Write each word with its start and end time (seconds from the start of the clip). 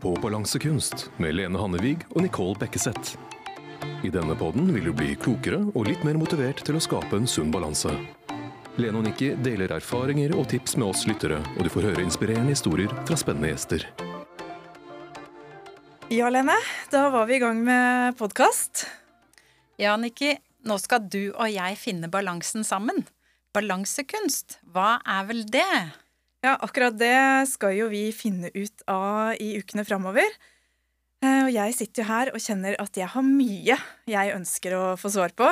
på 0.00 0.14
Balansekunst 0.22 1.10
med 1.16 1.34
Lene 1.34 1.58
Hannevig 1.58 1.96
og 2.14 2.22
Nicole 2.22 2.54
Bekkeseth. 2.58 3.16
I 4.06 4.10
denne 4.14 4.36
podden 4.38 4.70
vil 4.74 4.88
du 4.88 4.92
bli 4.94 5.16
klokere 5.18 5.58
og 5.72 5.88
litt 5.88 6.04
mer 6.06 6.18
motivert 6.20 6.62
til 6.66 6.78
å 6.78 6.82
skape 6.82 7.18
en 7.18 7.26
sunn 7.26 7.50
balanse. 7.54 7.90
Lene 8.78 9.00
og 9.00 9.06
Nikki 9.08 9.32
deler 9.42 9.74
erfaringer 9.74 10.36
og 10.38 10.46
tips 10.52 10.76
med 10.78 10.92
oss 10.92 11.02
lyttere, 11.10 11.40
og 11.56 11.66
du 11.66 11.70
får 11.72 11.88
høre 11.90 12.04
inspirerende 12.06 12.54
historier 12.54 12.92
fra 13.08 13.18
spennende 13.18 13.50
gjester. 13.50 13.86
Ja, 16.14 16.30
Lene. 16.30 16.56
Da 16.92 17.08
var 17.12 17.26
vi 17.28 17.36
i 17.36 17.42
gang 17.42 17.62
med 17.66 18.18
podkast. 18.20 18.86
Ja, 19.82 19.96
Nikki. 19.98 20.36
Nå 20.66 20.78
skal 20.82 21.06
du 21.10 21.32
og 21.34 21.48
jeg 21.50 21.78
finne 21.78 22.10
balansen 22.10 22.66
sammen. 22.66 23.04
Balansekunst, 23.54 24.60
hva 24.70 24.98
er 25.06 25.26
vel 25.28 25.42
det? 25.50 25.68
Ja, 26.44 26.54
akkurat 26.62 26.94
det 26.94 27.48
skal 27.50 27.74
jo 27.74 27.88
vi 27.90 28.08
finne 28.14 28.52
ut 28.54 28.84
av 28.86 29.34
i 29.42 29.56
ukene 29.58 29.82
framover. 29.86 30.26
Eh, 31.18 31.48
og 31.48 31.50
jeg 31.50 31.74
sitter 31.74 32.04
jo 32.04 32.08
her 32.12 32.30
og 32.30 32.42
kjenner 32.42 32.76
at 32.78 32.94
jeg 32.94 33.10
har 33.10 33.24
mye 33.26 33.74
jeg 34.06 34.34
ønsker 34.36 34.76
å 34.76 34.82
få 35.00 35.10
svar 35.10 35.34
på. 35.34 35.48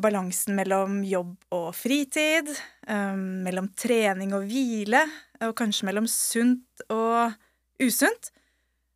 Balansen 0.00 0.52
mellom 0.56 0.98
jobb 1.04 1.32
og 1.56 1.70
fritid, 1.76 2.50
eh, 2.86 3.16
mellom 3.16 3.70
trening 3.72 4.34
og 4.36 4.44
hvile, 4.50 5.00
og 5.40 5.54
kanskje 5.56 5.88
mellom 5.88 6.08
sunt 6.08 6.84
og 6.90 7.32
usunt. 7.80 8.30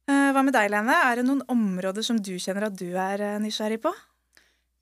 Eh, 0.05 0.33
hva 0.37 0.45
med 0.45 0.53
deg, 0.53 0.69
Lene? 0.69 0.99
Er 1.09 1.17
det 1.17 1.25
noen 1.25 1.41
områder 1.49 2.05
som 2.05 2.21
du 2.21 2.37
kjenner 2.37 2.69
at 2.69 2.77
du 2.77 2.93
er 2.93 3.41
nysgjerrig 3.41 3.81
på? 3.81 3.93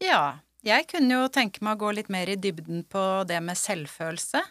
Ja, 0.03 0.41
jeg 0.67 0.89
kunne 0.91 1.15
jo 1.15 1.31
tenke 1.31 1.63
meg 1.63 1.79
å 1.79 1.87
gå 1.87 1.95
litt 1.95 2.11
mer 2.11 2.27
i 2.27 2.35
dybden 2.35 2.83
på 2.91 3.23
det 3.31 3.39
med 3.39 3.55
selvfølelse 3.55 4.43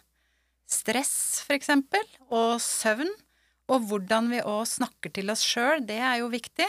stress, 0.71 1.41
for 1.45 1.57
eksempel, 1.57 2.03
og 2.29 2.59
søvn. 2.63 3.11
Og 3.71 3.85
hvordan 3.87 4.31
vi 4.31 4.41
òg 4.43 4.65
snakker 4.67 5.13
til 5.15 5.31
oss 5.31 5.43
sjøl, 5.47 5.83
det 5.87 5.99
er 6.01 6.21
jo 6.21 6.31
viktig. 6.31 6.67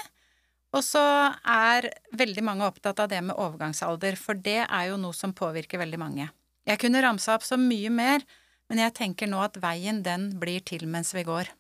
Og 0.73 0.85
så 0.85 1.03
er 1.45 1.91
veldig 2.17 2.45
mange 2.47 2.69
opptatt 2.69 3.01
av 3.03 3.11
det 3.13 3.21
med 3.25 3.37
overgangsalder, 3.37 4.17
for 4.17 4.39
det 4.39 4.63
er 4.65 4.87
jo 4.89 5.01
noe 5.01 5.17
som 5.17 5.35
påvirker 5.37 5.83
veldig 5.83 6.01
mange. 6.01 6.29
Jeg 6.69 6.81
kunne 6.81 7.03
ramsa 7.03 7.35
opp 7.37 7.45
så 7.45 7.59
mye 7.61 7.91
mer, 7.93 8.25
men 8.71 8.81
jeg 8.81 8.95
tenker 8.97 9.29
nå 9.29 9.43
at 9.45 9.59
veien, 9.61 10.01
den 10.07 10.31
blir 10.41 10.63
til 10.65 10.87
mens 10.89 11.13
vi 11.17 11.27
går. 11.29 11.51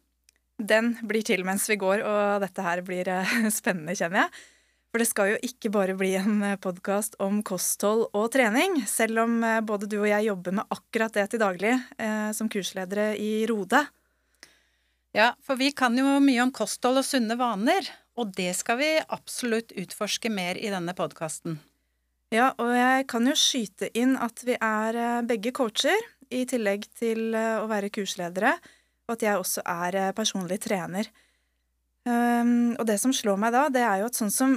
Den 0.63 0.95
blir 1.09 1.27
til 1.27 1.43
mens 1.45 1.67
vi 1.69 1.77
går, 1.81 2.05
og 2.07 2.45
dette 2.45 2.65
her 2.65 2.85
blir 2.87 3.11
eh, 3.11 3.37
spennende, 3.59 3.97
kjenner 3.98 4.25
jeg. 4.25 4.43
For 4.93 5.01
det 5.01 5.09
skal 5.09 5.31
jo 5.31 5.39
ikke 5.41 5.71
bare 5.73 5.95
bli 5.97 6.11
en 6.21 6.43
eh, 6.45 6.59
podkast 6.61 7.15
om 7.25 7.39
kosthold 7.48 8.11
og 8.12 8.27
trening, 8.35 8.83
selv 8.85 9.23
om 9.23 9.39
eh, 9.41 9.62
både 9.65 9.87
du 9.89 9.97
og 10.03 10.11
jeg 10.11 10.27
jobber 10.27 10.59
med 10.59 10.75
akkurat 10.75 11.15
det 11.17 11.31
til 11.33 11.41
daglig 11.41 11.71
eh, 11.97 12.29
som 12.37 12.51
kursledere 12.53 13.15
i 13.17 13.47
Rode. 13.48 13.81
Ja, 15.17 15.31
for 15.41 15.57
vi 15.57 15.70
kan 15.73 15.97
jo 15.97 16.19
mye 16.20 16.43
om 16.45 16.53
kosthold 16.53 17.01
og 17.01 17.07
sunne 17.09 17.39
vaner, 17.41 17.89
og 18.20 18.35
det 18.37 18.51
skal 18.59 18.77
vi 18.83 18.91
absolutt 19.01 19.73
utforske 19.81 20.29
mer 20.29 20.61
i 20.61 20.69
denne 20.73 20.93
podkasten. 20.97 21.57
Ja, 22.33 22.51
og 22.61 22.75
jeg 22.77 23.07
kan 23.09 23.25
jo 23.29 23.37
skyte 23.37 23.89
inn 23.97 24.13
at 24.20 24.45
vi 24.45 24.59
er 24.61 24.98
eh, 25.01 25.23
begge 25.25 25.55
coacher, 25.57 26.05
i 26.33 26.47
tillegg 26.48 26.87
til 26.97 27.35
å 27.37 27.67
være 27.69 27.91
kursledere, 27.93 28.55
og 29.05 29.17
at 29.17 29.25
jeg 29.25 29.41
også 29.41 29.65
er 29.69 29.98
personlig 30.17 30.57
trener. 30.65 31.11
Um, 32.09 32.73
og 32.81 32.87
det 32.89 32.97
som 33.03 33.13
slår 33.13 33.37
meg 33.37 33.53
da, 33.53 33.67
det 33.69 33.83
er 33.85 34.01
jo 34.01 34.07
at 34.09 34.17
sånn 34.17 34.33
som 34.33 34.55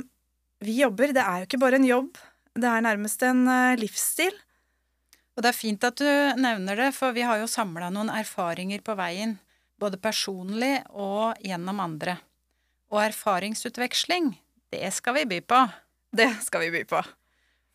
vi 0.64 0.80
jobber, 0.82 1.14
det 1.16 1.24
er 1.24 1.42
jo 1.42 1.50
ikke 1.50 1.62
bare 1.62 1.80
en 1.80 1.88
jobb. 1.88 2.20
Det 2.56 2.68
er 2.70 2.84
nærmest 2.86 3.24
en 3.28 3.44
uh, 3.48 3.76
livsstil. 3.80 4.36
Og 5.36 5.44
det 5.44 5.52
er 5.52 5.58
fint 5.58 5.84
at 5.84 6.00
du 6.00 6.08
nevner 6.40 6.80
det, 6.80 6.92
for 6.96 7.16
vi 7.16 7.26
har 7.28 7.42
jo 7.42 7.50
samla 7.52 7.90
noen 7.92 8.12
erfaringer 8.14 8.84
på 8.86 8.96
veien, 8.96 9.36
både 9.82 10.00
personlig 10.00 10.78
og 10.96 11.36
gjennom 11.44 11.82
andre. 11.84 12.16
Og 12.94 13.02
erfaringsutveksling, 13.04 14.32
det 14.72 14.94
skal 14.96 15.20
vi 15.20 15.26
by 15.34 15.42
på. 15.44 15.62
Det 16.16 16.30
skal 16.46 16.64
vi 16.64 16.72
by 16.78 16.86
på. 16.88 17.04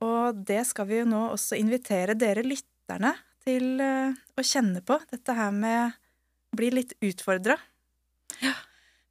Og 0.03 0.43
det 0.47 0.61
skal 0.69 0.89
vi 0.89 1.01
jo 1.01 1.09
nå 1.09 1.25
også 1.31 1.57
invitere 1.59 2.15
dere 2.19 2.43
lytterne 2.45 3.15
til 3.43 3.79
eh, 3.83 4.11
å 4.11 4.45
kjenne 4.45 4.83
på, 4.85 4.99
dette 5.11 5.35
her 5.37 5.51
med 5.55 5.95
å 6.53 6.59
bli 6.59 6.71
litt 6.75 6.95
utfordra. 7.03 7.57
Ja. 8.43 8.55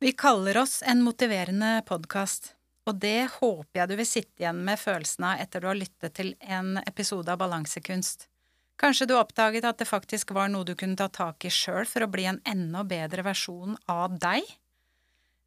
Vi 0.03 0.13
kaller 0.19 0.59
oss 0.59 0.81
en 0.83 1.05
motiverende 1.05 1.77
podkast. 1.87 2.55
Og 2.89 2.99
det 2.99 3.31
håper 3.39 3.79
jeg 3.79 3.91
du 3.91 3.95
vil 3.99 4.09
sitte 4.09 4.43
igjen 4.43 4.63
med 4.67 4.81
følelsen 4.81 5.27
av 5.29 5.43
etter 5.45 5.63
du 5.63 5.69
har 5.71 5.79
lyttet 5.79 6.17
til 6.19 6.35
en 6.41 6.79
episode 6.83 7.31
av 7.31 7.39
Balansekunst. 7.43 8.27
Kanskje 8.81 9.07
du 9.07 9.15
oppdaget 9.15 9.67
at 9.69 9.79
det 9.79 9.87
faktisk 9.87 10.33
var 10.35 10.49
noe 10.51 10.67
du 10.67 10.75
kunne 10.79 10.99
ta 10.99 11.07
tak 11.13 11.45
i 11.47 11.53
sjøl 11.53 11.87
for 11.87 12.03
å 12.03 12.11
bli 12.11 12.27
en 12.27 12.41
enda 12.49 12.83
bedre 12.83 13.23
versjon 13.23 13.77
av 13.87 14.17
deg? 14.19 14.43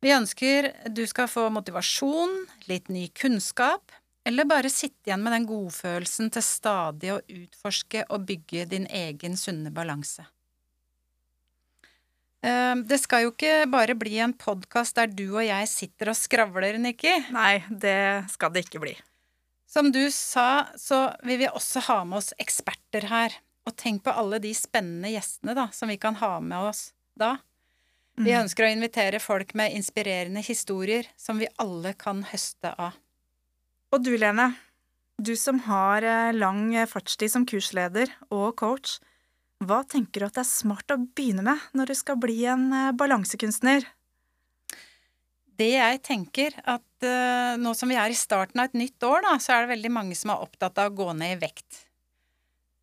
Vi 0.05 0.13
ønsker 0.13 0.69
du 0.93 1.03
skal 1.09 1.27
få 1.27 1.49
motivasjon, 1.51 2.45
litt 2.69 2.91
ny 2.93 3.07
kunnskap, 3.17 3.91
eller 4.25 4.47
bare 4.47 4.71
sitte 4.71 5.09
igjen 5.09 5.23
med 5.25 5.35
den 5.35 5.47
godfølelsen 5.49 6.31
til 6.33 6.45
stadig 6.45 7.11
å 7.13 7.19
utforske 7.25 8.05
og 8.09 8.25
bygge 8.29 8.67
din 8.71 8.87
egen 8.87 9.35
sunne 9.37 9.73
balanse. 9.73 10.25
Ehm, 12.45 12.83
det 12.85 12.99
skal 13.01 13.25
jo 13.25 13.33
ikke 13.33 13.65
bare 13.71 13.95
bli 13.97 14.19
en 14.21 14.35
podkast 14.37 14.99
der 14.99 15.09
du 15.09 15.25
og 15.31 15.43
jeg 15.45 15.69
sitter 15.71 16.11
og 16.11 16.19
skravler, 16.19 16.77
Nikki. 16.81 17.13
Nei, 17.33 17.63
det 17.69 18.29
skal 18.33 18.53
det 18.53 18.67
ikke 18.67 18.83
bli. 18.83 18.93
Som 19.69 19.89
du 19.91 20.03
sa, 20.13 20.67
så 20.77 21.09
vil 21.25 21.41
vi 21.41 21.49
også 21.49 21.81
ha 21.87 22.03
med 22.05 22.21
oss 22.21 22.35
eksperter 22.41 23.09
her. 23.09 23.33
Og 23.65 23.73
tenk 23.81 24.03
på 24.05 24.13
alle 24.13 24.37
de 24.43 24.51
spennende 24.53 25.09
gjestene 25.09 25.55
da, 25.57 25.71
som 25.73 25.89
vi 25.89 25.97
kan 25.97 26.17
ha 26.21 26.37
med 26.37 26.69
oss 26.69 26.91
da. 27.17 27.39
Vi 28.15 28.29
mm. 28.29 28.43
ønsker 28.43 28.67
å 28.67 28.69
invitere 28.71 29.19
folk 29.19 29.55
med 29.57 29.73
inspirerende 29.75 30.43
historier 30.45 31.09
som 31.19 31.41
vi 31.41 31.49
alle 31.59 31.95
kan 31.97 32.21
høste 32.29 32.71
av. 32.77 32.93
Og 33.91 34.05
du, 34.05 34.13
Lene. 34.21 34.53
Du 35.17 35.33
som 35.39 35.61
har 35.65 36.05
eh, 36.05 36.35
lang 36.35 36.69
fartstid 36.91 37.31
som 37.31 37.45
kursleder 37.47 38.11
og 38.29 38.53
coach. 38.59 38.99
Hva 39.63 39.83
tenker 39.87 40.21
du 40.21 40.27
at 40.27 40.35
det 40.35 40.43
er 40.43 40.49
smart 40.49 40.91
å 40.91 40.97
begynne 40.99 41.45
med 41.45 41.61
når 41.77 41.91
du 41.91 41.95
skal 41.97 42.19
bli 42.19 42.41
en 42.49 42.67
eh, 42.75 42.91
balansekunstner? 42.97 43.87
Det 45.55 45.71
jeg 45.71 46.01
tenker, 46.03 46.55
at 46.67 47.05
uh, 47.07 47.55
nå 47.55 47.71
som 47.79 47.87
vi 47.87 47.95
er 47.95 48.11
i 48.11 48.17
starten 48.19 48.59
av 48.59 48.67
et 48.67 48.73
nytt 48.75 49.03
år, 49.07 49.21
da, 49.23 49.37
så 49.39 49.53
er 49.55 49.63
det 49.63 49.71
veldig 49.71 49.91
mange 49.95 50.17
som 50.19 50.33
er 50.33 50.41
opptatt 50.43 50.81
av 50.83 50.89
å 50.89 50.95
gå 50.97 51.13
ned 51.15 51.37
i 51.37 51.39
vekt. 51.45 51.77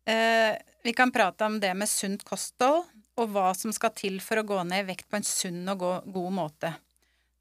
Uh, 0.09 0.57
vi 0.81 0.95
kan 0.97 1.13
prate 1.13 1.45
om 1.45 1.59
det 1.61 1.69
med 1.77 1.91
sunt 1.91 2.25
kosthold, 2.25 2.87
og 3.13 3.29
hva 3.29 3.51
som 3.53 3.69
skal 3.77 3.93
til 3.93 4.17
for 4.25 4.41
å 4.41 4.45
gå 4.49 4.57
ned 4.65 4.87
i 4.87 4.87
vekt 4.87 5.05
på 5.05 5.19
en 5.19 5.27
sunn 5.27 5.69
og 5.69 5.85
god 5.85 6.33
måte. 6.33 6.73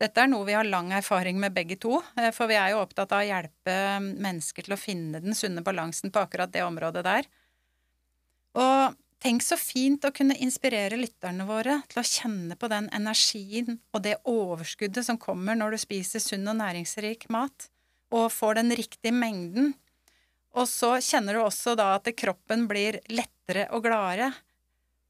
Dette 0.03 0.21
er 0.21 0.29
noe 0.29 0.45
vi 0.45 0.53
har 0.53 0.69
lang 0.69 0.93
erfaring 0.93 1.41
med 1.41 1.57
begge 1.57 1.79
to, 1.81 2.03
for 2.37 2.51
vi 2.51 2.59
er 2.61 2.75
jo 2.75 2.83
opptatt 2.83 3.15
av 3.17 3.23
å 3.23 3.29
hjelpe 3.31 3.77
mennesker 4.03 4.67
til 4.67 4.77
å 4.77 4.81
finne 4.81 5.23
den 5.25 5.33
sunne 5.39 5.65
balansen 5.65 6.13
på 6.13 6.21
akkurat 6.27 6.53
det 6.53 6.67
området 6.67 7.07
der. 7.07 7.29
Og 8.59 8.99
Tenk 9.23 9.45
så 9.47 9.55
fint 9.55 10.03
å 10.03 10.11
kunne 10.11 10.35
inspirere 10.43 10.97
lytterne 10.99 11.45
våre 11.47 11.77
til 11.93 12.01
å 12.01 12.07
kjenne 12.07 12.57
på 12.59 12.67
den 12.73 12.89
energien 12.91 13.77
og 13.95 14.01
det 14.03 14.17
overskuddet 14.27 15.07
som 15.07 15.19
kommer 15.21 15.55
når 15.55 15.77
du 15.77 15.79
spiser 15.79 16.23
sunn 16.23 16.49
og 16.51 16.57
næringsrik 16.59 17.29
mat, 17.31 17.69
og 18.11 18.33
får 18.35 18.59
den 18.59 18.75
riktige 18.75 19.15
mengden. 19.15 19.77
Og 20.59 20.67
så 20.67 20.97
kjenner 20.99 21.39
du 21.39 21.45
også 21.45 21.77
da 21.79 21.93
at 22.01 22.11
kroppen 22.19 22.67
blir 22.69 22.99
lettere 23.15 23.69
og 23.71 23.87
gladere. 23.87 24.33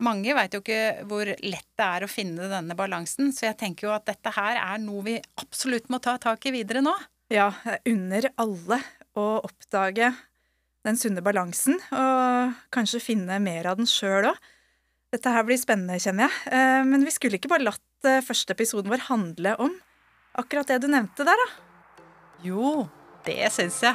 Mange 0.04 0.36
veit 0.36 0.52
jo 0.52 0.60
ikke 0.60 1.06
hvor 1.08 1.32
lett 1.32 1.70
det 1.80 1.86
er 1.86 2.04
å 2.04 2.10
finne 2.10 2.50
denne 2.52 2.76
balansen, 2.76 3.32
så 3.32 3.48
jeg 3.48 3.58
tenker 3.64 3.88
jo 3.88 3.94
at 3.96 4.04
dette 4.10 4.34
her 4.36 4.60
er 4.60 4.82
noe 4.82 5.06
vi 5.08 5.16
absolutt 5.40 5.88
må 5.88 6.02
ta 6.04 6.18
tak 6.20 6.44
i 6.50 6.52
videre 6.58 6.84
nå. 6.84 6.92
Ja, 7.32 7.48
under 7.88 8.28
alle 8.44 8.82
å 9.16 9.26
oppdage 9.40 10.12
den 10.86 10.98
sunne 10.98 11.22
balansen, 11.24 11.78
og 11.94 12.56
kanskje 12.74 13.02
finne 13.02 13.38
mer 13.42 13.68
av 13.70 13.78
den 13.78 13.88
sjøl 13.88 14.32
òg. 14.32 14.40
Dette 15.12 15.32
her 15.34 15.44
blir 15.44 15.60
spennende, 15.60 15.98
kjenner 16.00 16.28
jeg. 16.28 16.52
Eh, 16.56 16.82
men 16.88 17.04
vi 17.04 17.12
skulle 17.12 17.36
ikke 17.36 17.50
bare 17.52 17.66
latt 17.66 18.08
eh, 18.08 18.22
første 18.24 18.56
episoden 18.56 18.92
vår 18.92 19.04
handle 19.10 19.54
om 19.60 19.74
akkurat 20.40 20.72
det 20.72 20.80
du 20.82 20.88
nevnte 20.88 21.26
der, 21.28 21.36
da? 21.36 21.48
Jo, 22.42 22.88
det 23.26 23.52
syns 23.54 23.82
jeg. 23.84 23.94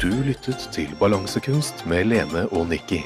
Du 0.00 0.08
lyttet 0.24 0.64
til 0.72 0.88
Balansekunst 1.00 1.84
med 1.90 2.08
Lene 2.08 2.46
og 2.48 2.70
Nikki. 2.72 3.02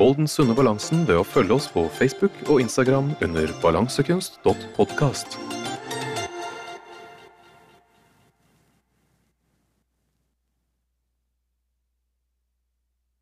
Hold 0.00 0.16
den 0.18 0.30
sunne 0.30 0.56
balansen 0.56 1.04
ved 1.06 1.20
å 1.20 1.26
følge 1.26 1.60
oss 1.60 1.68
på 1.70 1.84
Facebook 2.00 2.34
og 2.48 2.64
Instagram 2.64 3.12
under 3.22 3.52
balansekunst.podkast. 3.62 5.53